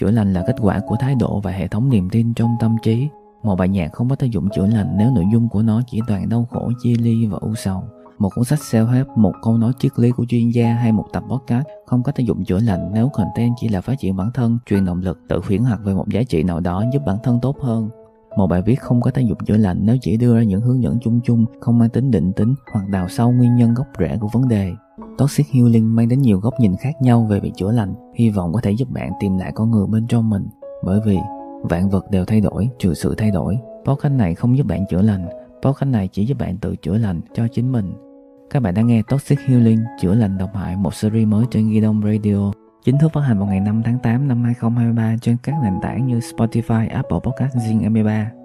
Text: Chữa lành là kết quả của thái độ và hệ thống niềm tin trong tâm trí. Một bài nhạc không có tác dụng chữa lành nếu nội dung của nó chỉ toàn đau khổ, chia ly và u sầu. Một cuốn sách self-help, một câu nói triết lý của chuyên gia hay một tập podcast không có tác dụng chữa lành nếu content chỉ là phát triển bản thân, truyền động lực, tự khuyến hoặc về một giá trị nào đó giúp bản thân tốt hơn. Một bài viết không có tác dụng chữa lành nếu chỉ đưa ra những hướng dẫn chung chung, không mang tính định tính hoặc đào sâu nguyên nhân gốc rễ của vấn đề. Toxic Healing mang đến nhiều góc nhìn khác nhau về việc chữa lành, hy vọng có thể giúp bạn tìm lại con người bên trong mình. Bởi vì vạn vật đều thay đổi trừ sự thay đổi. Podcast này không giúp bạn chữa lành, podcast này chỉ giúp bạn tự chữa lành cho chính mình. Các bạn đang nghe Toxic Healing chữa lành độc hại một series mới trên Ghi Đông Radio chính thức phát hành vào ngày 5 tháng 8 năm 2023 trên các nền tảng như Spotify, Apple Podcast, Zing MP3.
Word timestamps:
Chữa 0.00 0.10
lành 0.10 0.32
là 0.32 0.44
kết 0.46 0.56
quả 0.60 0.80
của 0.80 0.96
thái 0.96 1.14
độ 1.14 1.40
và 1.40 1.50
hệ 1.50 1.68
thống 1.68 1.88
niềm 1.88 2.10
tin 2.10 2.34
trong 2.34 2.56
tâm 2.60 2.76
trí. 2.82 3.08
Một 3.42 3.56
bài 3.56 3.68
nhạc 3.68 3.92
không 3.92 4.08
có 4.08 4.16
tác 4.16 4.30
dụng 4.30 4.48
chữa 4.50 4.66
lành 4.66 4.94
nếu 4.98 5.10
nội 5.14 5.24
dung 5.32 5.48
của 5.48 5.62
nó 5.62 5.82
chỉ 5.86 6.00
toàn 6.06 6.28
đau 6.28 6.46
khổ, 6.50 6.72
chia 6.82 6.94
ly 6.96 7.26
và 7.26 7.38
u 7.40 7.54
sầu. 7.54 7.82
Một 8.18 8.28
cuốn 8.34 8.44
sách 8.44 8.58
self-help, 8.58 9.04
một 9.16 9.32
câu 9.42 9.58
nói 9.58 9.72
triết 9.78 9.92
lý 9.96 10.10
của 10.10 10.24
chuyên 10.28 10.50
gia 10.50 10.74
hay 10.74 10.92
một 10.92 11.06
tập 11.12 11.22
podcast 11.30 11.66
không 11.86 12.02
có 12.02 12.12
tác 12.12 12.24
dụng 12.24 12.44
chữa 12.44 12.60
lành 12.60 12.90
nếu 12.94 13.08
content 13.08 13.54
chỉ 13.60 13.68
là 13.68 13.80
phát 13.80 13.94
triển 13.98 14.16
bản 14.16 14.30
thân, 14.34 14.58
truyền 14.66 14.84
động 14.84 15.00
lực, 15.00 15.18
tự 15.28 15.40
khuyến 15.40 15.62
hoặc 15.62 15.80
về 15.84 15.94
một 15.94 16.08
giá 16.08 16.22
trị 16.22 16.42
nào 16.42 16.60
đó 16.60 16.84
giúp 16.92 17.02
bản 17.06 17.16
thân 17.22 17.38
tốt 17.42 17.56
hơn. 17.60 17.88
Một 18.36 18.46
bài 18.46 18.62
viết 18.62 18.80
không 18.80 19.00
có 19.00 19.10
tác 19.10 19.20
dụng 19.20 19.38
chữa 19.46 19.56
lành 19.56 19.78
nếu 19.82 19.96
chỉ 20.00 20.16
đưa 20.16 20.36
ra 20.36 20.42
những 20.42 20.60
hướng 20.60 20.82
dẫn 20.82 20.98
chung 21.02 21.20
chung, 21.24 21.44
không 21.60 21.78
mang 21.78 21.88
tính 21.88 22.10
định 22.10 22.32
tính 22.32 22.54
hoặc 22.72 22.88
đào 22.88 23.08
sâu 23.08 23.32
nguyên 23.32 23.56
nhân 23.56 23.74
gốc 23.74 23.86
rễ 23.98 24.16
của 24.20 24.28
vấn 24.32 24.48
đề. 24.48 24.72
Toxic 25.18 25.46
Healing 25.52 25.96
mang 25.96 26.08
đến 26.08 26.22
nhiều 26.22 26.38
góc 26.38 26.54
nhìn 26.60 26.76
khác 26.76 26.94
nhau 27.00 27.26
về 27.30 27.40
việc 27.40 27.52
chữa 27.56 27.72
lành, 27.72 27.94
hy 28.14 28.30
vọng 28.30 28.52
có 28.52 28.60
thể 28.60 28.70
giúp 28.70 28.90
bạn 28.90 29.12
tìm 29.20 29.38
lại 29.38 29.52
con 29.54 29.70
người 29.70 29.86
bên 29.86 30.06
trong 30.06 30.30
mình. 30.30 30.46
Bởi 30.84 31.00
vì 31.06 31.18
vạn 31.62 31.88
vật 31.88 32.10
đều 32.10 32.24
thay 32.24 32.40
đổi 32.40 32.68
trừ 32.78 32.94
sự 32.94 33.14
thay 33.18 33.30
đổi. 33.30 33.58
Podcast 33.84 34.14
này 34.14 34.34
không 34.34 34.56
giúp 34.56 34.66
bạn 34.66 34.86
chữa 34.90 35.02
lành, 35.02 35.28
podcast 35.62 35.90
này 35.90 36.08
chỉ 36.12 36.26
giúp 36.26 36.38
bạn 36.38 36.58
tự 36.58 36.76
chữa 36.76 36.98
lành 36.98 37.20
cho 37.34 37.48
chính 37.52 37.72
mình. 37.72 37.92
Các 38.50 38.60
bạn 38.60 38.74
đang 38.74 38.86
nghe 38.86 39.02
Toxic 39.08 39.38
Healing 39.40 39.80
chữa 40.00 40.14
lành 40.14 40.38
độc 40.38 40.50
hại 40.54 40.76
một 40.76 40.94
series 40.94 41.28
mới 41.28 41.44
trên 41.50 41.70
Ghi 41.70 41.80
Đông 41.80 42.02
Radio 42.02 42.52
chính 42.84 42.98
thức 42.98 43.12
phát 43.12 43.20
hành 43.20 43.38
vào 43.38 43.46
ngày 43.46 43.60
5 43.60 43.82
tháng 43.84 43.98
8 43.98 44.28
năm 44.28 44.42
2023 44.44 45.16
trên 45.22 45.36
các 45.42 45.54
nền 45.62 45.72
tảng 45.82 46.06
như 46.06 46.18
Spotify, 46.18 46.88
Apple 46.90 47.18
Podcast, 47.24 47.56
Zing 47.56 47.92
MP3. 47.92 48.37